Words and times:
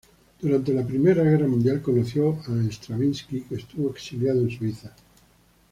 Durante 0.39 0.73
la 0.73 0.83
Primera 0.83 1.21
Guerra 1.21 1.47
Mundial, 1.47 1.79
conoció 1.79 2.31
a 2.47 2.71
Stravinsky, 2.71 3.41
que 3.43 3.53
estuvo 3.53 3.91
exiliado 3.91 4.39
en 4.41 4.49
Suiza. 4.49 4.95